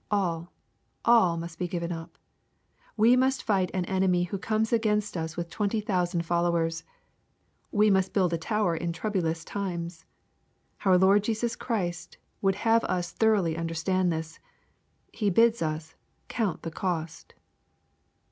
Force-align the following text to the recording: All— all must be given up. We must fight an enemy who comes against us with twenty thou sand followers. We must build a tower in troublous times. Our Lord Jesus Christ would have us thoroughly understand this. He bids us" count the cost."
All— 0.09 0.51
all 1.05 1.37
must 1.37 1.59
be 1.59 1.67
given 1.67 1.91
up. 1.91 2.17
We 2.97 3.15
must 3.15 3.43
fight 3.43 3.69
an 3.75 3.85
enemy 3.85 4.23
who 4.23 4.39
comes 4.39 4.73
against 4.73 5.15
us 5.15 5.37
with 5.37 5.51
twenty 5.51 5.79
thou 5.79 6.05
sand 6.05 6.25
followers. 6.25 6.83
We 7.71 7.91
must 7.91 8.11
build 8.11 8.33
a 8.33 8.37
tower 8.39 8.75
in 8.75 8.93
troublous 8.93 9.45
times. 9.45 10.05
Our 10.85 10.97
Lord 10.97 11.23
Jesus 11.23 11.55
Christ 11.55 12.17
would 12.41 12.55
have 12.65 12.83
us 12.85 13.11
thoroughly 13.11 13.55
understand 13.55 14.11
this. 14.11 14.39
He 15.13 15.29
bids 15.29 15.61
us" 15.61 15.93
count 16.29 16.63
the 16.63 16.71
cost." 16.71 17.35